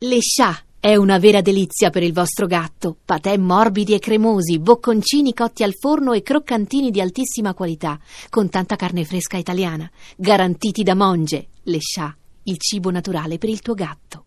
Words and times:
Le 0.00 0.18
Chat 0.20 0.62
è 0.78 0.94
una 0.94 1.18
vera 1.18 1.40
delizia 1.40 1.88
per 1.88 2.02
il 2.02 2.12
vostro 2.12 2.46
gatto. 2.46 2.98
Patè 3.02 3.38
morbidi 3.38 3.94
e 3.94 3.98
cremosi, 3.98 4.58
bocconcini 4.58 5.32
cotti 5.32 5.62
al 5.62 5.72
forno 5.72 6.12
e 6.12 6.20
croccantini 6.20 6.90
di 6.90 7.00
altissima 7.00 7.54
qualità, 7.54 7.98
con 8.28 8.50
tanta 8.50 8.76
carne 8.76 9.06
fresca 9.06 9.38
italiana, 9.38 9.90
garantiti 10.14 10.82
da 10.82 10.94
Monge. 10.94 11.46
Le 11.62 11.78
Chat, 11.80 12.14
il 12.42 12.58
cibo 12.58 12.90
naturale 12.90 13.38
per 13.38 13.48
il 13.48 13.60
tuo 13.62 13.72
gatto. 13.72 14.24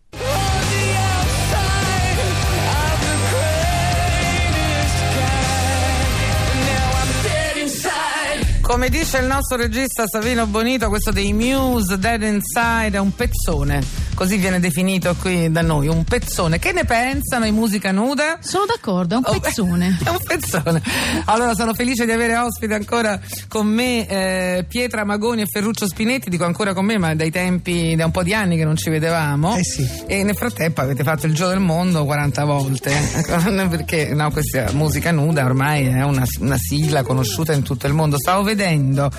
Come 8.60 8.88
dice 8.88 9.18
il 9.18 9.26
nostro 9.26 9.56
regista 9.56 10.06
Savino 10.06 10.46
Bonito, 10.46 10.88
questo 10.88 11.10
dei 11.10 11.32
Muse 11.32 11.98
Dead 11.98 12.22
Inside 12.22 12.96
è 12.96 12.98
un 12.98 13.12
pezzone, 13.12 14.09
così 14.20 14.36
viene 14.36 14.60
definito 14.60 15.16
qui 15.18 15.50
da 15.50 15.62
noi, 15.62 15.88
un 15.88 16.04
pezzone. 16.04 16.58
Che 16.58 16.72
ne 16.72 16.84
pensano 16.84 17.46
i 17.46 17.52
Musica 17.52 17.90
Nuda? 17.90 18.36
Sono 18.40 18.66
d'accordo, 18.66 19.14
è 19.14 19.16
un 19.16 19.22
Oh, 19.24 19.40
pezzone. 19.40 19.96
è 20.04 20.10
un 20.10 20.18
pezzone. 20.22 20.82
Allora 21.24 21.54
sono 21.54 21.72
felice 21.72 22.04
di 22.04 22.12
avere 22.12 22.36
ospite 22.36 22.74
ancora 22.74 23.18
con 23.48 23.66
me 23.66 24.06
eh, 24.06 24.66
Pietra 24.68 25.04
Magoni 25.04 25.40
e 25.40 25.46
Ferruccio 25.46 25.86
Spinetti, 25.86 26.28
dico 26.28 26.44
ancora 26.44 26.74
con 26.74 26.84
me, 26.84 26.98
ma 26.98 27.14
dai 27.14 27.30
tempi, 27.30 27.96
da 27.96 28.04
un 28.04 28.10
po' 28.10 28.22
di 28.22 28.34
anni 28.34 28.58
che 28.58 28.64
non 28.64 28.76
ci 28.76 28.90
vedevamo. 28.90 29.56
Eh 29.56 29.64
sì. 29.64 29.88
E 30.06 30.22
nel 30.22 30.36
frattempo 30.36 30.82
avete 30.82 31.02
fatto 31.02 31.24
il 31.24 31.32
giro 31.32 31.48
del 31.48 31.60
mondo 31.60 32.04
40 32.04 32.44
volte. 32.44 32.92
Ecco, 33.14 33.38
Perché 33.70 34.12
no, 34.12 34.30
questa 34.30 34.70
musica 34.74 35.12
nuda 35.12 35.46
ormai 35.46 35.86
è 35.86 36.02
una, 36.02 36.26
una 36.40 36.58
sigla 36.58 37.02
conosciuta 37.02 37.54
in 37.54 37.62
tutto 37.62 37.86
il 37.86 37.94
mondo. 37.94 38.18
Stavo 38.18 38.42
vedendo 38.42 39.10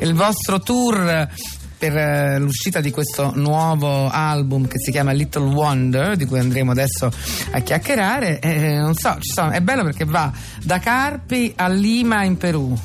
il 0.00 0.12
vostro 0.12 0.60
tour 0.60 1.28
per 1.80 1.96
eh, 1.96 2.38
l'uscita 2.38 2.82
di 2.82 2.90
questo 2.90 3.32
nuovo 3.36 4.10
album 4.10 4.66
che 4.68 4.78
si 4.78 4.90
chiama 4.90 5.12
Little 5.12 5.44
Wonder, 5.54 6.14
di 6.14 6.26
cui 6.26 6.38
andremo 6.38 6.72
adesso 6.72 7.10
a 7.52 7.60
chiacchierare. 7.60 8.38
Eh, 8.38 8.74
non 8.76 8.94
so, 8.94 9.16
sono- 9.20 9.50
è 9.50 9.62
bello 9.62 9.82
perché 9.82 10.04
va 10.04 10.30
da 10.62 10.78
Carpi 10.78 11.54
a 11.56 11.68
Lima 11.68 12.22
in 12.24 12.36
Perù. 12.36 12.78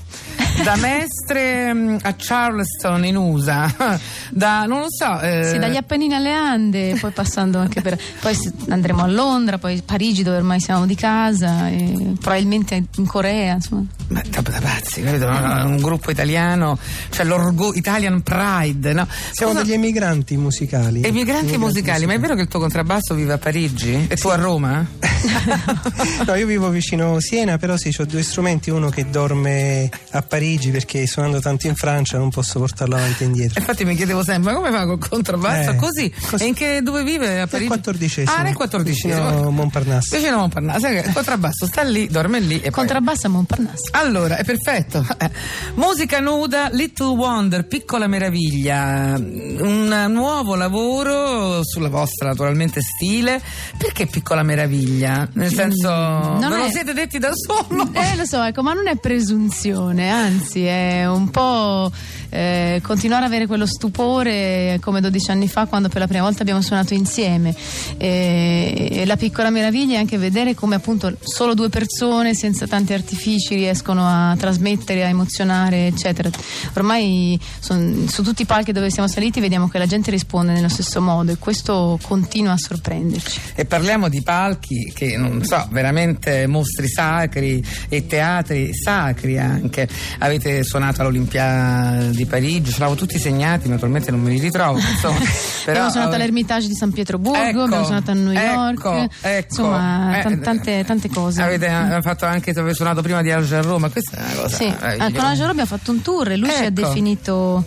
Da 0.63 0.75
Mestre 0.77 1.73
mm, 1.73 1.97
a 2.01 2.15
Charleston 2.17 3.05
in 3.05 3.17
USA, 3.17 3.71
da 4.31 4.63
non 4.65 4.79
lo 4.79 4.85
so. 4.89 5.19
eh, 5.19 5.49
Sì, 5.51 5.59
dagli 5.59 5.75
Appennini 5.75 6.13
alle 6.15 6.31
Ande, 6.31 6.95
poi 6.99 7.11
passando 7.11 7.59
anche 7.59 7.81
per. 7.81 7.99
Poi 8.21 8.35
andremo 8.69 9.03
a 9.03 9.07
Londra, 9.07 9.57
poi 9.57 9.81
Parigi 9.85 10.23
dove 10.23 10.37
ormai 10.37 10.59
siamo 10.59 10.85
di 10.85 10.95
casa, 10.95 11.67
e 11.69 12.13
probabilmente 12.19 12.83
in 12.95 13.05
Corea, 13.05 13.55
insomma. 13.55 13.83
Ma 14.07 14.21
da, 14.27 14.41
da 14.41 14.59
pazzi, 14.61 15.01
capito? 15.03 15.27
Un 15.27 15.77
gruppo 15.81 16.09
italiano, 16.09 16.77
cioè 17.09 17.25
l'orgoglio, 17.25 17.73
Italian 17.77 18.21
Pride, 18.23 18.93
no? 18.93 19.07
Siamo 19.31 19.51
Scusa, 19.51 19.63
degli 19.65 19.73
emigranti 19.73 20.37
musicali. 20.37 21.01
emigranti 21.03 21.57
musicali, 21.57 22.05
ma 22.05 22.13
è 22.13 22.19
vero 22.19 22.33
che 22.35 22.41
il 22.41 22.47
tuo 22.47 22.59
contrabbasso 22.59 23.13
vive 23.13 23.33
a 23.33 23.37
Parigi? 23.37 24.05
E 24.07 24.15
tu 24.15 24.29
a 24.29 24.35
Roma? 24.35 24.83
no, 26.25 26.35
io 26.35 26.45
vivo 26.47 26.69
vicino 26.69 27.19
Siena, 27.19 27.57
però 27.57 27.75
sì, 27.77 27.93
ho 27.97 28.05
due 28.05 28.23
strumenti, 28.23 28.69
uno 28.69 28.89
che 28.89 29.09
dorme 29.09 29.89
a 30.11 30.21
Parigi 30.21 30.43
perché 30.71 31.05
suonando 31.07 31.39
tanto 31.39 31.67
in 31.67 31.75
Francia 31.75 32.17
non 32.17 32.29
posso 32.29 32.59
portarlo 32.59 32.95
avanti 32.95 33.23
e 33.23 33.25
indietro. 33.25 33.59
Infatti 33.59 33.83
mi 33.85 33.95
chiedevo 33.95 34.23
sempre, 34.23 34.51
ma 34.53 34.57
come 34.59 34.71
fa 34.71 34.85
col 34.85 34.99
contrabbasso? 34.99 35.71
Eh, 35.71 35.75
così? 35.75 36.13
così. 36.29 36.43
E 36.43 36.47
in 36.47 36.53
che, 36.53 36.81
dove 36.83 37.03
vive 37.03 37.27
a 37.27 37.35
Nel 37.35 37.47
Parigi? 37.49 37.67
quattordicesimo. 37.69 38.37
Ah, 38.37 38.41
nel 38.43 38.53
quattordicesimo. 38.53 39.29
Vicino 39.29 39.51
Montparnasse. 39.51 40.17
Vicino 40.17 40.35
a 40.35 40.39
Montparnasse. 40.39 40.87
Il 40.89 41.13
contrabbasso 41.13 41.65
sta 41.65 41.81
lì, 41.83 42.07
dorme 42.07 42.39
lì 42.39 42.61
e. 42.61 42.69
Contrabbasso 42.69 43.27
a 43.27 43.29
Montparnasse. 43.29 43.89
Allora, 43.91 44.37
è 44.37 44.43
perfetto. 44.43 45.05
Musica 45.75 46.19
nuda, 46.19 46.69
Little 46.71 47.15
Wonder, 47.15 47.65
Piccola 47.65 48.07
Meraviglia, 48.07 49.15
un 49.17 50.05
nuovo 50.09 50.55
lavoro 50.55 51.61
sulla 51.63 51.89
vostra 51.89 52.29
naturalmente 52.29 52.81
stile. 52.81 53.41
Perché 53.77 54.05
Piccola 54.05 54.43
Meraviglia? 54.43 55.27
Nel 55.33 55.51
senso, 55.53 55.89
non 55.89 56.39
ve 56.49 56.57
lo 56.57 56.65
è- 56.65 56.71
siete 56.71 56.93
detti 56.93 57.17
da 57.17 57.31
solo? 57.33 57.89
Eh, 57.93 58.15
lo 58.15 58.25
so, 58.25 58.41
ecco, 58.43 58.61
ma 58.61 58.73
non 58.73 58.87
è 58.87 58.95
presunzione, 58.97 60.09
anzi, 60.09 60.34
è 60.65 61.05
un 61.07 61.29
po' 61.29 61.91
eh, 62.35 62.81
continuare 62.81 63.25
ad 63.25 63.31
avere 63.31 63.47
quello 63.47 63.65
stupore 63.65 64.77
come 64.81 64.99
12 64.99 65.31
anni 65.31 65.47
fa 65.47 65.67
quando 65.67 65.87
per 65.87 65.99
la 65.99 66.07
prima 66.07 66.23
volta 66.23 66.41
abbiamo 66.41 66.61
suonato 66.61 66.93
insieme. 66.93 67.55
E, 67.97 68.89
e 68.91 69.05
la 69.05 69.15
piccola 69.15 69.49
meraviglia 69.49 69.95
è 69.95 69.99
anche 69.99 70.17
vedere 70.17 70.53
come 70.53 70.75
appunto 70.75 71.15
solo 71.21 71.53
due 71.53 71.69
persone 71.69 72.35
senza 72.35 72.67
tanti 72.67 72.91
artifici 72.91 73.55
riescono 73.55 74.05
a 74.05 74.35
trasmettere, 74.37 75.05
a 75.05 75.07
emozionare, 75.07 75.87
eccetera. 75.87 76.29
Ormai 76.73 77.39
son- 77.59 78.07
su 78.09 78.21
tutti 78.21 78.41
i 78.41 78.45
palchi 78.45 78.73
dove 78.73 78.89
siamo 78.89 79.07
saliti 79.07 79.39
vediamo 79.39 79.69
che 79.69 79.77
la 79.77 79.85
gente 79.85 80.11
risponde 80.11 80.51
nello 80.51 80.69
stesso 80.69 81.01
modo 81.01 81.31
e 81.31 81.37
questo 81.37 81.97
continua 82.01 82.51
a 82.53 82.57
sorprenderci. 82.57 83.39
E 83.55 83.63
parliamo 83.65 84.09
di 84.09 84.21
palchi 84.21 84.91
che 84.93 85.15
non 85.15 85.43
so, 85.45 85.67
veramente 85.71 86.47
mostri 86.47 86.89
sacri 86.89 87.63
e 87.87 88.05
teatri 88.05 88.71
sacri 88.73 89.39
anche. 89.39 89.87
Avete 90.19 90.63
suonato 90.63 91.01
all'Olimpia 91.01 92.09
di 92.11 92.24
Parigi, 92.25 92.71
ce 92.71 92.79
l'avevo 92.79 92.97
tutti 92.97 93.17
segnati, 93.19 93.69
naturalmente 93.69 94.11
non 94.11 94.21
me 94.21 94.29
li 94.31 94.39
ritrovo. 94.39 94.77
Insomma, 94.79 95.19
però, 95.19 95.71
abbiamo 95.71 95.89
suonato 95.91 96.11
eh, 96.11 96.15
all'Ermitage 96.15 96.67
di 96.67 96.75
San 96.75 96.91
Pietroburgo, 96.91 97.41
Ecco, 97.41 97.61
abbiamo 97.61 97.83
suonato 97.85 98.11
a 98.11 98.13
New 98.13 98.31
York, 98.31 98.85
ecco, 98.85 99.09
ecco. 99.21 99.45
insomma 99.49 100.19
Eh, 100.19 100.21
tan- 100.23 100.39
tante, 100.41 100.83
tante 100.85 101.09
cose. 101.09 101.41
Avete 101.41 101.65
eh, 101.67 102.01
fatto 102.01 102.25
anche, 102.25 102.51
avete 102.51 102.75
suonato 102.75 103.01
prima 103.01 103.21
di 103.21 103.31
Alge 103.31 103.55
a 103.55 103.61
Roma, 103.61 103.89
questa 103.89 104.17
è 104.17 104.21
una 104.21 104.41
cosa. 104.41 104.55
Sì, 104.55 104.65
eh, 104.65 104.97
ah, 104.97 105.11
con 105.11 105.19
Angelo 105.25 105.49
abbiamo 105.49 105.67
fatto 105.69 105.91
un 105.91 106.01
tour 106.01 106.31
e 106.31 106.37
lui 106.37 106.49
ci 106.49 106.55
ha 106.61 106.65
Ecco. 106.65 106.81
definito 106.81 107.65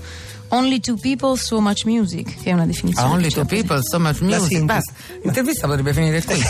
Only 0.51 0.81
two 0.81 0.97
people, 0.97 1.37
so 1.37 1.61
much 1.61 1.85
music, 1.85 2.43
che 2.43 2.51
è 2.51 2.53
una 2.53 2.67
definizione. 2.67 3.11
Only 3.11 3.25
che 3.25 3.31
ci 3.31 3.37
two 3.37 3.47
people, 3.47 3.79
so 3.83 4.01
much 4.01 4.21
music. 4.21 4.63
Basta. 4.63 4.93
L'intervista 5.23 5.67
potrebbe 5.67 5.93
finire 5.93 6.23
qui. 6.23 6.37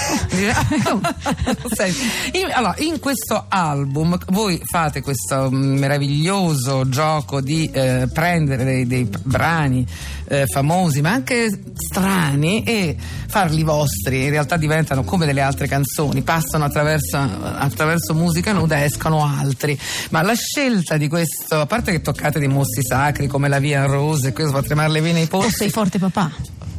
In, 2.32 2.50
allora, 2.53 2.75
in 2.78 2.98
questo 3.00 3.47
album 3.48 4.19
voi 4.28 4.60
fate 4.64 5.03
questo 5.03 5.50
mm, 5.50 5.78
meraviglioso 5.78 6.88
gioco 6.88 7.41
di 7.41 7.70
eh, 7.70 8.08
prendere 8.12 8.64
dei, 8.64 8.87
dei 8.87 9.08
brani 9.22 9.87
eh, 10.28 10.47
famosi, 10.47 11.00
ma 11.00 11.10
anche 11.10 11.48
strani, 11.75 12.62
e 12.62 12.97
farli 13.28 13.62
vostri. 13.62 14.25
In 14.25 14.31
realtà 14.31 14.56
diventano 14.56 15.03
come 15.03 15.26
delle 15.26 15.41
altre 15.41 15.66
canzoni, 15.66 16.22
passano 16.22 16.64
attraverso, 16.64 17.16
attraverso 17.16 18.14
musica 18.14 18.53
nuda, 18.53 18.84
escono 18.84 19.25
altri. 19.25 19.78
Ma 20.10 20.22
la 20.22 20.34
scelta 20.34 20.97
di 20.97 21.08
questo, 21.08 21.60
a 21.60 21.66
parte 21.66 21.92
che 21.92 22.00
toccate 22.00 22.38
dei 22.38 22.48
mostri 22.48 22.82
sacri 22.84 23.26
come 23.26 23.48
la 23.48 23.58
Via 23.58 23.87
Rose, 23.91 24.32
questo 24.32 24.53
fa 24.53 24.62
tremare 24.62 24.91
le 24.91 25.00
vene 25.00 25.21
ai 25.21 25.26
polsi. 25.26 25.50
sei 25.50 25.71
forte 25.71 25.99
papà. 25.99 26.31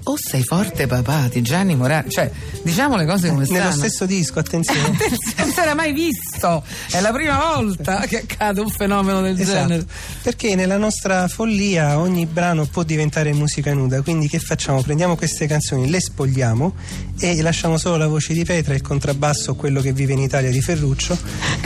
Oh, 0.04 0.16
sei 0.18 0.44
forte 0.44 0.88
papà 0.88 1.28
di 1.28 1.42
Gianni 1.42 1.76
Morandi. 1.76 2.10
Cioè, 2.12 2.32
diciamo 2.64 2.96
le 2.96 3.06
cose 3.06 3.30
come 3.30 3.46
Nello 3.48 3.66
stanno. 3.68 3.72
stesso 3.72 4.06
disco, 4.06 4.40
attenzione. 4.40 4.98
non 5.38 5.52
si 5.52 5.60
era 5.60 5.76
mai 5.76 5.94
visto. 5.94 6.64
È 6.90 7.00
la 7.00 7.12
prima 7.12 7.38
volta 7.54 8.00
che 8.08 8.20
accade 8.22 8.62
un 8.62 8.70
fenomeno 8.70 9.22
del 9.22 9.36
genere. 9.36 9.76
Esatto, 9.76 9.94
perché 10.24 10.56
nella 10.56 10.78
nostra 10.78 11.28
follia 11.28 12.00
ogni 12.00 12.26
brano 12.26 12.66
può 12.66 12.84
diventare 12.84 13.34
musica 13.34 13.74
nuda, 13.74 14.02
quindi 14.02 14.28
che 14.28 14.40
facciamo? 14.40 14.82
Prendiamo 14.82 15.16
queste 15.16 15.46
canzoni, 15.48 15.90
le 15.90 16.00
spogliamo 16.00 16.74
e 17.20 17.42
lasciamo 17.42 17.78
solo 17.78 17.98
la 17.98 18.08
voce 18.08 18.34
di 18.34 18.44
Petra, 18.44 18.74
il 18.74 18.82
contrabbasso, 18.82 19.56
quello 19.56 19.82
che 19.82 19.94
vive 19.94 20.14
in 20.14 20.20
Italia 20.20 20.50
di 20.50 20.62
Ferruccio 20.62 21.18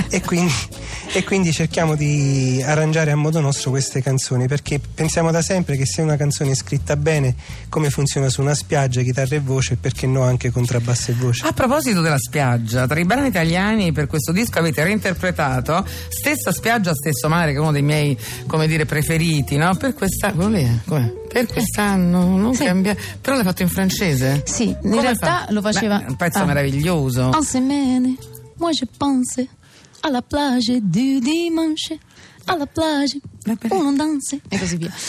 e 0.10 0.22
quindi, 0.22 0.54
e 1.14 1.24
quindi 1.24 1.52
cerchiamo 1.54 1.96
di 1.96 2.62
arrangiare 2.66 3.12
a 3.12 3.16
modo 3.16 3.40
nostro 3.40 3.70
queste 3.72 4.02
canzoni, 4.02 4.48
perché 4.48 4.80
pensiamo 4.80 5.32
da 5.32 5.42
sempre 5.42 5.78
che 5.78 5.86
se 5.86 6.02
una 6.02 6.18
canzone 6.18 6.52
è 6.52 6.56
scritta 6.56 6.96
bene, 6.98 7.36
come 7.70 7.90
funziona 7.90 8.23
su 8.30 8.42
una 8.42 8.54
spiaggia, 8.54 9.02
chitarra 9.02 9.36
e 9.36 9.40
voce, 9.40 9.76
perché 9.78 10.08
no 10.08 10.22
anche 10.24 10.52
contrabbasso 10.52 11.12
e 11.12 11.14
voce? 11.16 11.46
A 11.48 11.52
proposito 11.54 12.02
della 12.02 12.18
spiaggia, 12.18 12.86
tra 12.88 13.00
i 13.00 13.06
brani 13.06 13.28
italiani 13.28 13.92
per 13.92 14.08
questo 14.08 14.32
disco 14.32 14.60
avete 14.60 14.84
reinterpretato 14.84 15.86
Stessa 16.10 16.52
spiaggia, 16.52 16.94
stesso 16.94 17.28
mare, 17.30 17.52
che 17.52 17.58
è 17.58 17.60
uno 17.62 17.72
dei 17.72 17.82
miei, 17.82 18.18
come 18.48 18.68
dire, 18.68 18.86
preferiti, 18.86 19.56
no? 19.58 19.76
Per 19.76 19.94
questa. 19.94 20.32
quello 20.32 20.50
lì 20.50 20.64
è? 20.64 20.72
Com'è? 20.86 21.12
Per 21.32 21.48
quest'anno 21.48 22.38
non 22.38 22.54
Sì. 22.54 22.66
cambia. 22.66 22.96
Però 23.22 23.36
l'hai 23.36 23.46
fatto 23.46 23.62
in 23.64 23.70
francese? 23.70 24.44
Sì, 24.46 24.68
in 24.70 24.78
Come 24.82 25.02
realtà 25.02 25.46
fa? 25.46 25.52
lo 25.52 25.62
faceva. 25.62 25.98
Beh, 25.98 26.06
è 26.06 26.10
un 26.10 26.16
pezzo 26.16 26.40
Ah. 26.40 26.46
meraviglioso. 26.46 27.32
En 27.34 27.42
semaine, 27.44 28.16
moi 28.58 28.72
je 28.74 28.86
pense 28.98 29.48
à 30.02 30.10
la 30.10 30.22
plage 30.22 30.80
du 30.82 31.20
dimanche, 31.20 31.98
à 32.46 32.56
la 32.58 32.66
plage, 32.66 33.18
uno 33.70 33.94
danse 33.94 34.40
e 34.48 34.60
così 34.60 34.78
via. 34.78 34.92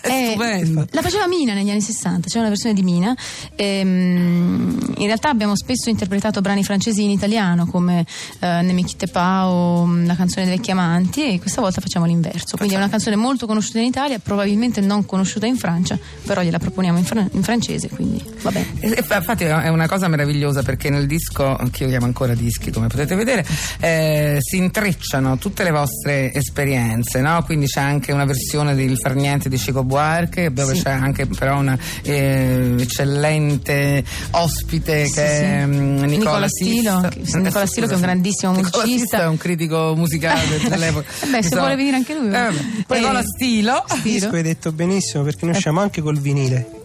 È 0.00 0.28
stupendo. 0.30 0.86
la 0.90 1.02
faceva 1.02 1.26
Mina 1.26 1.54
negli 1.54 1.70
anni 1.70 1.80
60, 1.80 2.28
c'è 2.28 2.38
una 2.38 2.48
versione 2.48 2.74
di 2.74 2.82
Mina. 2.82 3.14
Ehm, 3.56 4.94
in 4.96 5.06
realtà 5.06 5.28
abbiamo 5.28 5.56
spesso 5.56 5.88
interpretato 5.88 6.40
brani 6.40 6.64
francesi 6.64 7.02
in 7.02 7.10
italiano 7.10 7.66
come 7.66 8.04
eh, 8.40 8.62
Ne 8.62 8.72
mi 8.72 8.84
quitte 8.84 9.06
pas 9.06 9.46
o 9.46 9.86
mm, 9.86 10.06
la 10.06 10.14
canzone 10.16 10.46
dei 10.46 10.56
vecchi 10.56 10.70
amanti 10.70 11.34
e 11.34 11.40
questa 11.40 11.60
volta 11.60 11.80
facciamo 11.80 12.06
l'inverso. 12.06 12.56
Quindi 12.56 12.74
è 12.74 12.78
una 12.78 12.88
canzone 12.88 13.16
molto 13.16 13.46
conosciuta 13.46 13.78
in 13.78 13.86
Italia, 13.86 14.18
probabilmente 14.18 14.80
non 14.80 15.06
conosciuta 15.06 15.46
in 15.46 15.56
Francia, 15.56 15.98
però 16.24 16.42
gliela 16.42 16.58
proponiamo 16.58 16.98
in, 16.98 17.04
fran- 17.04 17.28
in 17.32 17.42
francese, 17.42 17.88
quindi 17.88 18.22
va 18.42 18.50
bene. 18.50 18.66
E- 18.80 19.02
fa- 19.02 19.16
Infatti 19.16 19.44
è 19.44 19.68
una 19.68 19.86
cosa 19.86 20.08
meravigliosa 20.08 20.62
perché 20.62 20.90
nel 20.90 21.06
disco, 21.06 21.56
che 21.70 21.84
io 21.84 21.90
chiamo 21.90 22.06
ancora 22.06 22.34
dischi 22.34 22.70
come 22.70 22.86
potete 22.88 23.14
vedere, 23.14 23.46
eh, 23.80 24.38
si 24.40 24.56
intrecciano 24.56 25.36
tutte 25.38 25.62
le 25.62 25.70
vostre 25.70 26.32
esperienze, 26.32 27.20
no? 27.20 27.42
quindi 27.44 27.66
c'è 27.66 27.79
anche 27.80 28.12
una 28.12 28.24
versione 28.24 28.74
del 28.74 28.96
Far 28.98 29.14
Niente 29.14 29.48
di 29.48 29.56
Chico 29.56 29.82
Buarque 29.84 30.52
dove 30.52 30.74
Sì. 30.74 30.82
c'è 30.82 30.90
anche 30.90 31.26
però 31.26 31.58
una 31.58 31.76
eh, 32.02 32.74
eccellente 32.78 34.04
ospite 34.32 35.06
Sì, 35.06 35.12
che 35.12 35.26
sì. 35.26 35.42
è 35.42 35.66
mm, 35.66 35.70
Nicola, 36.04 36.06
Nicola. 36.06 36.48
Stilo, 36.48 37.02
Eh, 37.04 37.38
Nicola 37.40 37.66
Stilo 37.66 37.86
che 37.86 37.92
è 37.92 37.96
un 37.96 38.02
grandissimo 38.02 38.52
Nicola 38.52 38.84
musicista. 38.84 39.22
È 39.22 39.26
un 39.26 39.36
critico 39.36 39.94
musicale 39.96 40.58
dell'epoca. 40.68 41.06
Eh 41.20 41.26
beh, 41.26 41.30
se 41.30 41.36
Insomma, 41.38 41.60
vuole 41.60 41.76
venire 41.76 41.96
anche 41.96 42.14
lui. 42.14 42.28
eh. 42.34 42.82
Poi 42.86 42.96
Eh, 42.96 43.00
Nicola 43.00 43.22
Stilo. 43.22 43.84
Il 43.94 44.00
disco 44.02 44.34
hai 44.36 44.42
detto 44.42 44.72
benissimo 44.72 45.22
perché 45.22 45.46
noi 45.46 45.54
usciamo 45.56 45.80
anche 45.80 46.00
col 46.00 46.18
vinile. 46.18 46.78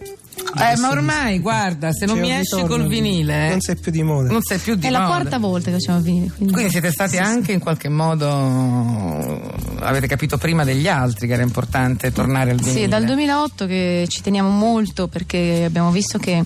Eh, 0.58 0.78
ma 0.78 0.90
ormai, 0.90 1.40
guarda, 1.40 1.92
se 1.92 2.06
non 2.06 2.18
mi 2.20 2.32
esce 2.32 2.64
col 2.66 2.88
vinile, 2.88 3.50
Non 3.50 3.62
sei 3.62 3.76
più 3.78 3.92
di 3.92 4.04
moda. 4.04 4.30
non 4.32 4.42
sei 4.42 4.58
più 4.58 4.76
di 4.76 4.88
È 4.88 4.90
la 4.90 5.02
moda. 5.02 5.14
quarta 5.16 5.38
volta 5.38 5.72
che 5.72 5.78
facciamo 5.80 6.00
vinile. 6.00 6.32
Quindi, 6.36 6.54
Quindi 6.54 6.72
siete 6.72 6.92
stati 6.92 7.18
anche 7.18 7.52
in 7.52 7.60
qualche 7.60 7.90
modo 7.90 9.42
avete 9.80 10.08
capito 10.08 10.38
prima 10.38 10.64
degli 10.64 10.88
altri 10.88 11.28
che 11.28 11.34
era 11.34 11.44
importante 11.44 12.12
tornare 12.12 12.52
al 12.52 12.58
vinile. 12.58 12.82
Sì, 12.84 12.88
dal 12.88 13.04
2008 13.06 13.66
che 13.66 14.06
ci 14.10 14.22
teniamo 14.22 14.50
molto 14.50 15.08
perché 15.08 15.64
abbiamo 15.66 15.92
visto 15.92 16.18
che 16.18 16.42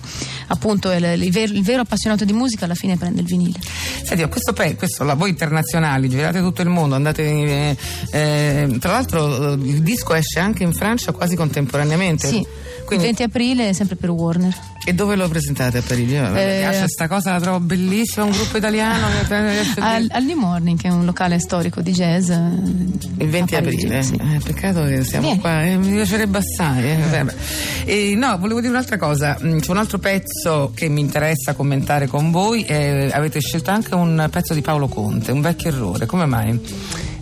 appunto 0.48 0.90
il, 0.92 1.04
il 1.22 1.30
vero, 1.30 1.52
il 1.52 1.62
vero 1.62 1.82
appassionato 1.82 2.24
di 2.24 2.32
musica 2.32 2.64
alla 2.64 2.74
fine 2.74 2.96
prende 2.96 3.20
il 3.20 3.26
vinile. 3.26 3.58
Senti, 4.04 4.24
questo, 4.28 4.52
questo 4.76 5.04
la 5.04 5.14
voi 5.14 5.30
internazionali, 5.30 6.08
girate 6.08 6.40
tutto 6.40 6.62
il 6.62 6.68
mondo, 6.68 6.94
andate 6.94 7.22
eh, 7.22 7.76
eh, 8.12 8.76
tra 8.80 8.92
l'altro 8.92 9.52
eh, 9.52 9.54
il 9.54 9.82
disco 9.82 10.14
esce 10.14 10.40
anche 10.40 10.62
in 10.64 10.72
Francia 10.72 11.12
quasi 11.12 11.36
contemporaneamente. 11.36 12.28
Sì, 12.28 12.46
Quindi, 12.96 13.06
il 13.08 13.14
20 13.16 13.22
aprile 13.22 13.72
sempre 13.74 13.96
per 13.96 14.10
Warner. 14.10 14.54
e 14.84 14.92
dove 14.94 15.14
lo 15.16 15.28
presentate 15.28 15.78
a 15.78 15.82
Parigi? 15.82 16.14
Io, 16.14 16.28
Mi 16.30 16.40
Eh, 16.40 16.58
piace 16.60 16.88
sta 16.88 17.06
cosa, 17.08 17.32
la 17.32 17.40
trovo 17.40 17.60
bellissima, 17.60 18.24
un 18.24 18.30
gruppo 18.32 18.56
italiano 18.56 19.06
che 19.28 19.34
Al, 19.80 20.06
al 20.10 20.24
New 20.24 20.36
Morning 20.38 20.78
che 20.78 20.88
è 20.88 20.90
un 20.90 21.04
locale 21.04 21.38
storico 21.38 21.80
di 21.80 21.92
jazz. 21.92 22.28
eh, 22.30 22.36
Il 23.18 23.28
20 23.28 23.54
a 23.56 23.60
Parigi, 23.62 23.84
aprile, 23.86 24.02
sì. 24.02 24.14
Eh, 24.14 24.40
peccato 24.42 24.84
che 24.84 25.04
siamo 25.04 25.26
Vieni. 25.26 25.40
qua, 25.40 25.64
eh, 25.64 25.76
mi 25.76 25.92
piacerebbe 25.92 26.38
assai. 26.38 26.82
eh. 26.90 27.26
E, 27.84 28.14
no, 28.16 28.36
volevo 28.38 28.60
dire 28.60 28.72
un'altra 28.72 28.96
cosa, 28.96 29.38
Mm, 29.42 29.58
c'è 29.58 29.70
un 29.70 29.78
altro 29.78 29.98
pezzo 29.98 30.72
che 30.74 30.88
mi 30.88 31.00
interessa 31.00 31.54
commentare 31.54 32.06
con 32.06 32.30
voi, 32.30 32.62
eh, 32.64 33.10
avete 33.12 33.40
scelto 33.40 33.70
anche 33.70 33.94
un 33.94 34.26
pezzo 34.30 34.54
di 34.54 34.60
Paolo 34.60 34.88
Conte, 34.88 35.30
un 35.32 35.40
vecchio 35.40 35.68
errore, 35.70 36.06
come 36.06 36.26
mai? 36.26 36.58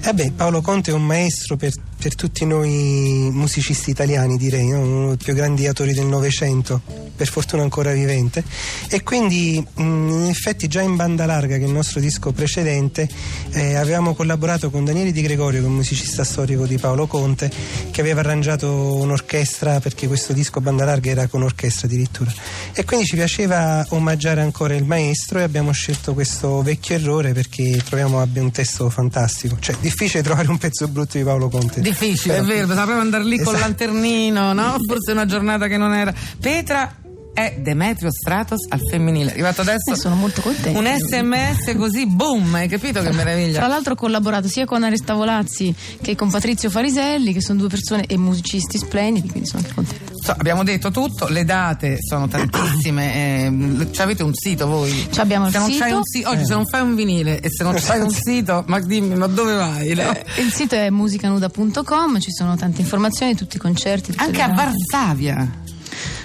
Eh 0.01 0.15
beh, 0.15 0.33
Paolo 0.37 0.61
Conte 0.63 0.91
è 0.91 0.95
un 0.95 1.05
maestro 1.05 1.57
per, 1.57 1.73
per 2.01 2.15
tutti 2.15 2.47
noi 2.47 3.29
musicisti 3.33 3.91
italiani, 3.91 4.37
direi, 4.37 4.69
no? 4.69 4.81
uno 4.81 5.07
dei 5.09 5.17
più 5.17 5.35
grandi 5.35 5.67
autori 5.67 5.93
del 5.93 6.07
Novecento, 6.07 6.81
per 7.17 7.29
fortuna 7.29 7.63
ancora 7.63 7.93
vivente. 7.93 8.45
E 8.89 9.03
quindi, 9.03 9.63
in 9.77 10.27
effetti, 10.29 10.69
già 10.69 10.81
in 10.81 10.95
banda 10.95 11.27
larga, 11.27 11.57
che 11.57 11.65
è 11.65 11.67
il 11.67 11.73
nostro 11.73 11.99
disco 11.99 12.31
precedente, 12.31 13.09
eh, 13.51 13.75
avevamo 13.75 14.15
collaborato 14.15 14.71
con 14.71 14.85
Daniele 14.85 15.11
Di 15.11 15.23
Gregorio, 15.23 15.61
che 15.61 15.67
è 15.67 15.69
un 15.69 15.75
musicista 15.75 16.23
storico 16.23 16.67
di 16.67 16.79
Paolo 16.79 17.09
Conte, 17.09 17.51
che 17.91 18.01
aveva 18.01 18.21
arrangiato 18.21 18.95
un'orchestra, 18.97 19.81
perché 19.81 20.07
questo 20.07 20.33
disco 20.33 20.61
banda 20.61 20.85
larga 20.85 21.11
era 21.11 21.27
con 21.27 21.43
orchestra 21.43 21.89
addirittura. 21.89 22.33
E 22.73 22.85
quindi 22.85 23.07
ci 23.07 23.17
piaceva 23.17 23.85
omaggiare 23.91 24.41
ancora 24.41 24.75
il 24.75 24.85
maestro 24.85 25.41
e 25.41 25.43
abbiamo 25.43 25.73
scelto 25.73 26.15
questo 26.15 26.63
vecchio 26.63 26.95
errore 26.95 27.33
perché 27.33 27.83
troviamo 27.85 28.21
abbia 28.21 28.41
un 28.41 28.53
testo 28.53 28.89
fantastico. 28.89 29.57
Cioè, 29.59 29.77
difficile 29.81 30.23
trovare 30.23 30.49
un 30.49 30.59
pezzo 30.59 30.87
brutto 30.87 31.19
di 31.19 31.25
Paolo 31.25 31.49
Conte. 31.49 31.81
Difficile, 31.91 32.37
è 32.39 32.43
vero, 32.43 32.67
sapevo 32.75 33.01
andare 33.01 33.25
lì 33.25 33.37
col 33.37 33.55
Esatto. 33.55 33.61
lanternino, 33.61 34.53
no? 34.53 34.77
Forse 34.87 35.13
una 35.13 35.27
giornata 35.27 35.67
che 35.67 35.77
non 35.77 35.95
era. 35.95 36.13
Petra 36.41 36.95
è 37.33 37.57
Demetrio 37.61 38.11
Stratos 38.11 38.67
al 38.69 38.81
femminile. 38.91 39.31
È 39.31 39.33
arrivato 39.35 39.61
adesso 39.61 39.93
Eh, 39.93 39.97
sono 39.97 40.17
molto 40.17 40.41
contenta. 40.41 40.77
un 40.77 40.87
sms 40.87 41.77
così, 41.77 42.05
boom, 42.07 42.53
hai 42.57 42.67
capito 42.67 43.01
che 43.01 43.13
meraviglia? 43.13 43.59
Tra 43.59 43.69
l'altro 43.69 43.93
ho 43.93 43.97
collaborato 43.97 44.49
sia 44.49 44.65
con 44.65 44.83
Aresta 44.83 45.15
Volazzi 45.15 45.73
che 46.03 46.17
con 46.17 46.31
Patrizio 46.31 46.69
Fariselli, 46.69 47.33
che 47.33 47.41
sono 47.41 47.61
due 47.61 47.69
persone 47.69 48.07
e 48.07 48.19
musicisti 48.19 48.79
splendidi, 48.79 49.29
quindi 49.29 49.49
sono 49.49 49.63
anche 49.63 49.75
contenta. 49.75 50.13
So, 50.29 50.35
abbiamo 50.37 50.63
detto 50.63 50.91
tutto, 50.91 51.27
le 51.29 51.47
date 51.47 51.97
sono 52.07 52.29
tantissime. 52.29 53.89
ci 53.93 54.03
avete 54.03 54.23
un 54.23 54.35
sito 54.35 54.67
voi? 54.67 55.09
Ci 55.11 55.21
abbiamo 55.21 55.47
il 55.47 55.53
se 55.53 55.59
non 55.59 55.71
sito. 55.71 55.97
un 55.97 56.03
si- 56.03 56.23
oggi 56.23 56.45
se 56.45 56.53
non 56.53 56.67
fai 56.67 56.83
un 56.83 56.95
vinile 56.95 57.41
e 57.41 57.49
se 57.49 57.65
non 57.65 57.75
c'hai 57.81 58.01
un 58.01 58.11
sito, 58.11 58.63
ma 58.67 58.79
dimmi, 58.79 59.15
ma 59.15 59.27
dove 59.27 59.55
vai? 59.55 59.95
no? 59.95 60.03
Eh, 60.15 60.25
Il 60.43 60.53
sito 60.53 60.75
è 60.75 60.91
musicanuda.com, 60.91 62.21
ci 62.21 62.31
sono 62.31 62.57
tante 62.57 62.83
informazioni, 62.83 63.37
tutti 63.37 63.57
i 63.57 63.59
concerti. 63.59 64.13
Anche 64.17 64.43
a. 64.43 64.49
Varsavia. 64.49 65.51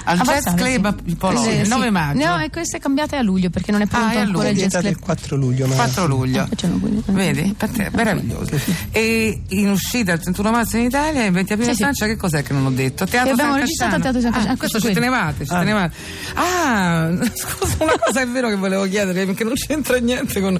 Al 0.05 0.19
Jazz 0.19 0.53
Club 0.55 0.95
sì. 1.05 1.15
Polonia, 1.15 1.49
Eh, 1.51 1.55
il 1.59 1.63
sì. 1.63 1.69
9 1.69 1.89
maggio. 1.89 2.25
No, 2.25 2.39
e 2.39 2.49
questa 2.49 2.77
è 2.77 2.79
cambiata 2.79 3.17
a 3.17 3.21
luglio 3.21 3.49
perché 3.49 3.71
non 3.71 3.81
è 3.81 3.85
pronto 3.85 4.07
Ah, 4.07 4.11
è 4.13 4.17
a 4.17 4.21
ancora 4.21 4.49
il 4.49 4.53
luglio. 4.55 4.67
Jazz 4.67 4.81
Club. 4.81 4.91
il 4.93 4.99
4 4.99 5.35
luglio, 5.35 5.67
ma 5.67 5.75
4 5.75 6.05
luglio. 6.07 6.45
Facciamo 6.47 6.77
quello. 6.77 7.01
Vedi? 7.05 7.55
Te, 7.57 7.89
meraviglioso. 7.93 8.51
E 8.91 9.41
in 9.49 9.69
uscita 9.69 10.13
il 10.13 10.19
31 10.19 10.51
marzo 10.51 10.77
in 10.77 10.83
Italia 10.83 11.23
e 11.23 11.27
il 11.27 11.31
20 11.31 11.53
aprile 11.53 11.69
in 11.71 11.75
Sì, 11.75 11.83
sì. 11.83 11.89
Francia, 11.89 12.05
che 12.05 12.15
cos'è 12.17 12.43
che 12.43 12.53
non 12.53 12.65
ho 12.65 12.71
detto? 12.71 13.05
Teatro 13.05 13.23
Che 13.27 13.29
abbiamo 13.31 13.51
San 13.51 13.59
registrato 13.61 13.95
al 13.95 14.01
Teatro 14.01 14.21
San 14.21 14.31
Casciano. 14.31 14.53
Ah, 14.53 14.57
questo 14.57 14.79
ci 14.79 14.91
tenevate, 14.93 15.45
ci 15.45 15.53
Ah. 15.53 15.59
tenevate. 15.59 15.95
Ah, 16.35 17.09
scusa, 17.33 17.75
una 17.79 17.97
cosa 17.99 18.21
è 18.21 18.27
vero 18.27 18.49
che 18.49 18.55
volevo 18.55 18.83
chiedere, 18.87 19.25
perché 19.25 19.43
non 19.43 19.53
c'entra 19.53 19.97
niente 19.97 20.41
con. 20.41 20.51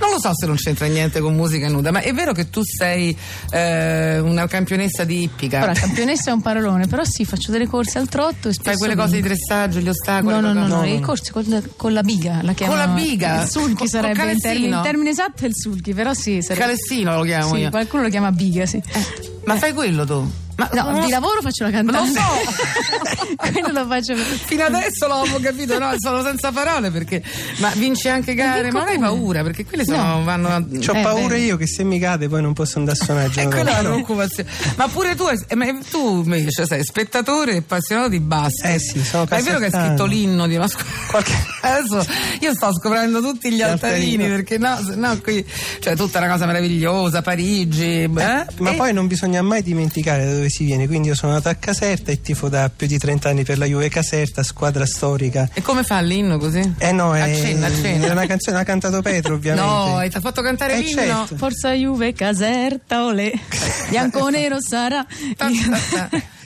Non 0.00 0.10
lo 0.10 0.18
so 0.20 0.30
se 0.34 0.46
non 0.46 0.56
c'entra 0.56 0.86
niente 0.86 1.20
con 1.20 1.34
musica 1.34 1.68
nuda, 1.68 1.90
ma 1.90 2.00
è 2.00 2.12
vero 2.12 2.32
che 2.32 2.50
tu 2.50 2.60
sei 2.64 3.16
eh, 3.50 4.18
una 4.18 4.46
campionessa 4.46 5.04
di 5.04 5.22
ippica. 5.22 5.62
Ora, 5.62 5.72
campionessa 5.72 6.30
è 6.30 6.32
un 6.32 6.40
parolone, 6.42 6.86
però 6.86 7.02
sì, 7.04 7.24
faccio 7.24 7.50
delle 7.52 7.66
corse 7.66 7.98
al 7.98 8.08
trotto 8.08 8.48
e 8.48 8.52
spesso 8.52 8.78
quelle 8.94 9.00
cose 9.00 9.16
di 9.16 9.22
dressaggio, 9.22 9.80
gli 9.80 9.88
ostacoli. 9.88 10.34
No, 10.34 10.40
no, 10.40 10.52
no, 10.52 10.66
no, 10.66 10.84
i 10.84 11.00
corsi 11.00 11.30
con, 11.30 11.44
con 11.76 11.92
la 11.92 12.02
biga 12.02 12.40
la 12.42 12.52
chiamano. 12.52 12.84
Con 12.84 12.94
la 12.94 13.00
biga? 13.00 13.42
Il 13.42 13.48
sulchi 13.48 13.88
sarebbe 13.88 14.32
il 14.32 14.40
termine, 14.40 14.76
il 14.76 14.80
termine 14.82 15.10
esatto 15.10 15.44
è 15.44 15.48
il 15.48 15.54
sulchi, 15.54 15.94
però 15.94 16.14
sì, 16.14 16.42
sarebbe. 16.42 16.64
Calessino 16.66 17.14
lo 17.14 17.22
chiamo 17.22 17.54
Sì, 17.54 17.68
qualcuno 17.70 18.02
lo 18.02 18.08
chiama 18.08 18.32
biga, 18.32 18.66
sì. 18.66 18.82
Ma 19.44 19.56
fai 19.56 19.72
quello 19.72 20.04
tu? 20.04 20.30
Ma 20.58 20.68
No, 20.72 20.90
non 20.90 21.04
di 21.04 21.10
lavoro 21.10 21.40
faccio 21.40 21.64
la 21.64 21.70
cantante. 21.70 22.18
Lo 22.18 22.20
so. 22.20 23.36
Quello 23.36 23.70
lo 23.80 23.86
faccio 23.86 24.14
Fino 24.46 24.64
adesso 24.64 25.06
l'avevo 25.06 25.38
capito, 25.40 25.78
no, 25.78 25.92
sono 25.98 26.22
senza 26.22 26.50
parole 26.50 26.90
perché. 26.90 27.22
Ma 27.58 27.70
vinci 27.76 28.08
anche 28.08 28.34
gare, 28.34 28.70
ma 28.72 28.80
non 28.80 28.88
hai 28.88 28.98
paura 28.98 29.42
perché 29.44 29.64
quelli 29.64 29.84
sono. 29.84 30.18
No. 30.18 30.24
vanno 30.24 30.48
a. 30.48 30.56
Ho 30.56 30.92
Eh, 30.96 31.02
paura 31.02 31.34
beh. 31.34 31.40
io 31.40 31.56
che 31.56 31.66
se 31.68 31.84
mi 31.84 31.98
cade 32.00 32.28
poi 32.28 32.42
non 32.42 32.52
posso 32.54 32.78
andare 32.78 32.98
a 33.00 33.04
suonare 33.04 33.26
E 33.28 33.30
giorno 33.30 33.50
quella 33.50 33.78
è 33.78 33.82
preoccupazione. 33.82 34.50
Ma 34.76 34.88
pure 34.88 35.14
tu, 35.14 35.26
eh, 35.46 35.54
ma 35.54 35.66
tu 35.90 36.22
invece 36.24 36.66
sei 36.66 36.82
spettatore 36.84 37.52
e 37.52 37.56
appassionato 37.58 38.08
di 38.08 38.20
basket. 38.20 38.74
Eh 38.74 38.78
sì, 38.80 39.04
sono 39.04 39.26
Ma 39.30 39.36
è 39.36 39.42
vero 39.42 39.58
che 39.58 39.66
hai 39.66 39.70
scritto 39.70 40.04
l'inno 40.06 40.46
di 40.48 40.56
una 40.56 40.66
scuola? 40.66 40.86
Qualche- 41.08 41.46
Adesso 41.60 42.06
io 42.40 42.52
sto 42.54 42.72
scoprendo 42.74 43.20
tutti 43.20 43.52
gli 43.52 43.62
altarini 43.62 44.26
perché 44.26 44.58
no, 44.58 44.76
no 44.96 45.18
qui 45.20 45.44
cioè 45.80 45.94
tutta 45.94 46.18
una 46.18 46.28
cosa 46.30 46.46
meravigliosa, 46.46 47.22
Parigi. 47.22 48.02
eh? 48.02 48.08
Ma 48.08 48.70
E- 48.72 48.74
poi 48.76 48.92
non 48.92 49.06
bisogna 49.06 49.40
mai 49.42 49.62
dimenticare 49.62 50.24
da 50.24 50.47
dove 50.48 50.50
si 50.50 50.64
viene, 50.64 50.86
quindi 50.86 51.08
io 51.08 51.14
sono 51.14 51.32
nato 51.32 51.48
a 51.48 51.54
Caserta 51.54 52.10
e 52.10 52.20
tifo 52.20 52.48
da 52.48 52.70
più 52.74 52.86
di 52.86 52.98
30 52.98 53.28
anni 53.28 53.44
per 53.44 53.58
la 53.58 53.66
Juve 53.66 53.88
Caserta, 53.88 54.42
squadra 54.42 54.86
storica. 54.86 55.48
E 55.52 55.62
come 55.62 55.84
fa 55.84 56.00
l'inno 56.00 56.38
così? 56.38 56.74
Eh 56.78 56.92
no, 56.92 57.14
è, 57.14 57.20
Accenna, 57.20 57.66
accenna. 57.66 58.06
è 58.06 58.10
una 58.10 58.26
canzone, 58.26 58.56
l'ha 58.56 58.64
cantato 58.64 59.00
Petro 59.02 59.34
ovviamente. 59.36 59.68
No, 59.68 60.00
e 60.00 60.08
ti 60.08 60.16
ha 60.16 60.20
fatto 60.20 60.42
cantare 60.42 60.74
Eh, 60.76 60.80
l'inno? 60.80 61.00
certo. 61.02 61.36
Forza 61.36 61.72
Juve, 61.72 62.12
Caserta, 62.12 63.04
olè. 63.04 63.30
Bianco-nero 63.90 64.56
sarà. 64.60 65.04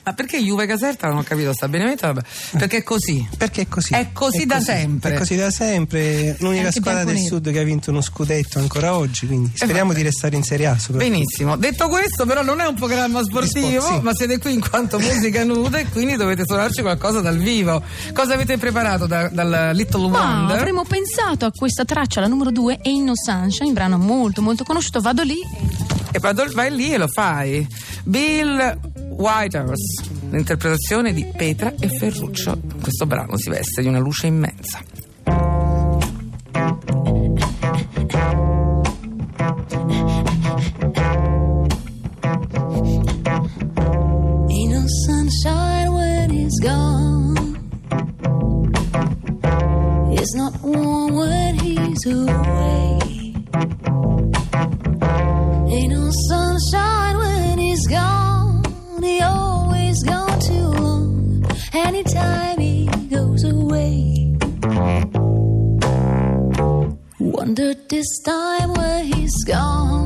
Ma 0.05 0.13
perché 0.15 0.43
Juve 0.43 0.67
Caserta 0.67 1.09
non 1.09 1.19
ho 1.19 1.23
capito 1.23 1.53
sta 1.53 1.69
bene 1.69 1.95
vabbè. 1.99 2.21
perché 2.59 2.79
è 2.79 2.83
così 2.83 3.27
Perché 3.37 3.63
è 3.63 3.69
così. 3.69 3.95
È 3.95 4.09
così 4.13 4.47
da 4.47 4.61
sempre. 4.61 5.15
È 5.15 5.19
così 5.19 5.37
da 5.37 5.51
sempre. 5.51 6.37
L'unica 6.41 6.71
squadra 6.71 7.05
del 7.05 7.19
sud 7.19 7.51
che 7.51 7.59
ha 7.59 7.63
vinto 7.63 7.91
uno 7.91 8.01
scudetto 8.01 8.59
ancora 8.59 8.97
oggi, 8.97 9.27
quindi 9.27 9.51
speriamo 9.55 9.89
vabbè. 9.89 9.99
di 9.99 10.05
restare 10.05 10.37
in 10.37 10.43
Serie 10.43 10.67
A. 10.67 10.77
benissimo 10.91 11.57
detto 11.57 11.89
questo 11.89 12.27
però 12.27 12.43
non 12.43 12.61
è 12.61 12.67
un 12.67 12.75
programma 12.75 13.23
sportivo 13.23 13.81
sport, 13.81 13.97
sì. 13.99 14.03
ma 14.03 14.15
siete 14.15 14.39
qui 14.39 14.55
in 14.55 14.61
quanto 14.61 14.99
musica 14.99 15.45
nuda 15.45 15.79
e 15.79 15.89
quindi 15.89 16.17
dovete 16.17 16.45
suonarci 16.45 16.83
qualcosa 16.83 17.21
dal 17.21 17.37
vivo 17.39 17.83
cosa 18.13 18.35
avete 18.35 18.59
preparato 18.59 19.07
da- 19.07 19.29
dal 19.29 19.71
Little 19.75 20.09
Ma 20.09 20.19
Wonder 20.19 20.59
avremmo 20.59 20.85
pensato 20.85 21.45
a 21.47 21.51
questa 21.53 21.85
traccia, 21.85 22.21
la 22.21 22.27
numero 22.27 22.51
2, 22.51 22.81
Ain't 22.83 23.05
No 23.05 23.13
Sunshine, 23.15 23.73
brano 23.73 23.99
molto 23.99 24.43
molto 24.43 24.65
conosciuto. 24.65 25.01
Vado 25.01 25.23
lì. 25.23 25.39
e 26.13 26.21
poi 26.21 26.35
vai 26.53 26.75
lì 26.75 26.93
e 26.93 26.99
lo 26.99 27.09
fai 27.09 27.67
Bill 28.05 28.91
Whitehurst 29.23 30.11
l'interpretazione 30.31 31.13
di 31.13 31.25
Petra 31.25 31.73
e 31.79 31.89
Ferruccio 31.89 32.59
questo 32.81 33.07
brano 33.07 33.37
si 33.37 33.51
veste 33.51 33.81
di 33.81 33.87
una 33.87 34.01
luce 34.01 34.27
immensa. 34.27 34.81
It's 50.15 50.35
not 50.35 50.53
warm 50.63 51.15
when 51.15 51.55
he's 51.57 52.07
away. 52.07 52.99
Ain't 55.69 55.93
no 55.93 56.11
sunshine 56.29 57.17
when 57.19 57.59
he's 57.59 57.87
gone. 57.87 58.32
He 59.03 59.21
always 59.21 60.03
gone 60.05 60.39
too 60.41 60.69
long. 60.85 61.45
Anytime 61.73 62.59
he 62.59 62.87
goes 63.11 63.43
away. 63.45 64.37
Wonder 67.19 67.75
this 67.89 68.23
time 68.25 68.75
where 68.75 69.05
he's 69.05 69.45
gone. 69.45 70.02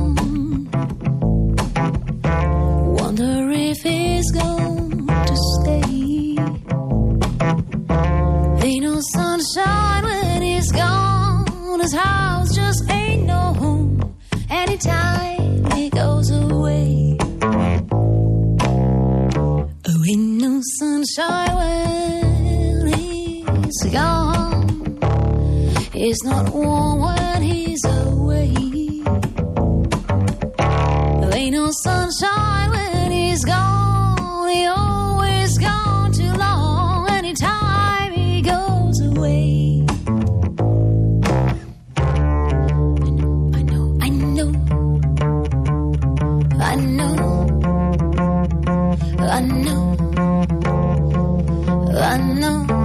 Gone. 23.97 24.99
It's 25.93 26.23
not 26.23 26.45
warm 26.53 26.99
when 27.05 27.41
he's 27.41 27.83
away. 27.85 28.53
There 31.19 31.33
ain't 31.39 31.53
no 31.61 31.67
sunshine 31.85 32.69
when 32.75 33.11
he's 33.11 33.43
gone. 33.43 34.49
He 34.49 34.65
always 34.65 35.57
gone 35.57 36.11
too 36.19 36.33
long. 36.45 37.09
Anytime 37.19 38.11
he 38.13 38.41
goes 38.53 38.97
away. 39.11 39.83
I 43.57 43.61
know, 43.71 43.85
I 44.05 44.09
know, 44.35 44.49
I 46.71 46.75
know, 46.97 47.15
I 49.35 49.41
know, 49.63 49.81
I 52.07 52.17
know, 52.41 52.57
I 52.69 52.76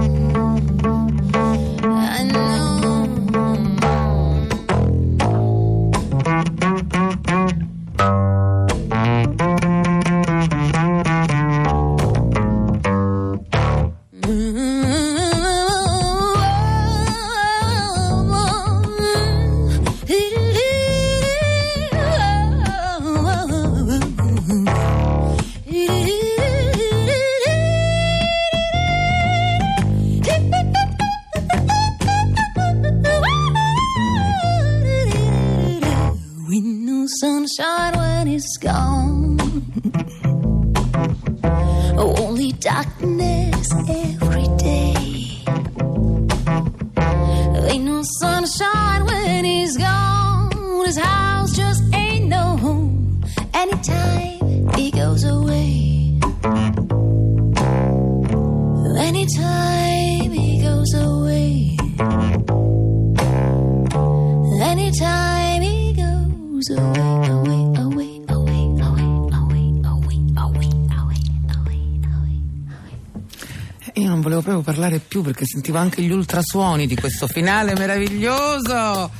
volevo 74.23 74.41
proprio 74.41 74.63
parlare 74.63 74.99
più 74.99 75.21
perché 75.21 75.45
sentivo 75.45 75.77
anche 75.77 76.01
gli 76.01 76.11
ultrasuoni 76.11 76.87
di 76.87 76.95
questo 76.95 77.27
finale 77.27 77.73
meraviglioso. 77.75 79.11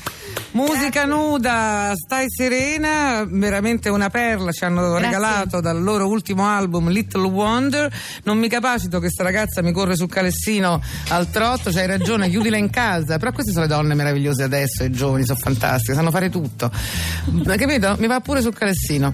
Musica 0.54 1.06
nuda, 1.06 1.94
stai 1.96 2.28
serena, 2.30 3.26
veramente 3.28 3.90
una 3.90 4.12
perla, 4.12 4.52
ci 4.52 4.64
hanno 4.64 4.92
Grazie. 4.92 5.06
regalato 5.06 5.62
dal 5.62 5.82
loro 5.82 6.08
ultimo 6.08 6.46
album 6.46 6.90
Little 6.90 7.26
Wonder. 7.26 7.92
Non 8.24 8.38
mi 8.38 8.48
capacito, 8.50 9.00
questa 9.00 9.24
ragazza 9.24 9.64
mi 9.64 9.72
corre 9.72 9.96
sul 9.96 10.10
calessino 10.10 10.80
al 11.10 11.32
trotto, 11.32 11.72
c'hai 11.72 11.88
ragione, 11.88 12.30
chiudila 12.30 12.58
in 12.58 12.70
casa. 12.70 13.18
Però 13.18 13.32
queste 13.32 13.52
sono 13.52 13.66
le 13.66 13.70
donne 13.70 13.96
meravigliose 13.96 14.44
adesso, 14.44 14.84
i 14.84 14.92
giovani, 14.92 15.26
sono 15.26 15.40
fantastiche, 15.40 15.96
sanno 15.96 16.12
fare 16.12 16.30
tutto. 16.30 16.70
Ma 17.32 17.56
Capito? 17.56 17.96
Mi 17.98 18.06
va 18.06 18.20
pure 18.20 18.42
sul 18.42 18.54
calessino. 18.54 19.12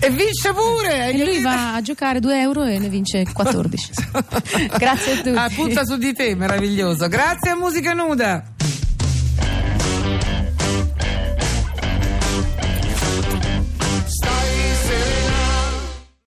E 0.00 0.10
vince 0.10 0.52
pure! 0.52 1.02
hai 1.02 1.20
E 1.20 1.24
lui 1.24 1.40
va 1.42 1.74
a 1.74 1.80
giocare 1.80 2.18
2 2.18 2.40
euro 2.40 2.64
e 2.64 2.80
ne 2.80 2.88
vince 2.88 3.24
14. 3.32 3.92
Grazie 4.78 5.12
a 5.12 5.16
tutti. 5.16 5.36
Ah, 5.36 5.50
punta 5.54 5.84
su 5.84 5.96
di 5.96 6.12
te, 6.12 6.34
meraviglioso. 6.34 7.06
Grazie 7.06 7.50
a 7.50 7.54
Musica 7.54 7.92
Nuda. 7.92 8.53